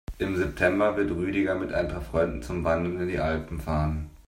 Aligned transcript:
Im 0.17 0.35
September 0.35 0.97
wird 0.97 1.11
Rüdiger 1.11 1.53
mit 1.53 1.71
ein 1.71 1.87
paar 1.87 2.01
Freunden 2.01 2.41
zum 2.41 2.63
Wandern 2.63 3.01
in 3.01 3.07
die 3.07 3.19
Alpen 3.19 3.59
fahren. 3.59 4.09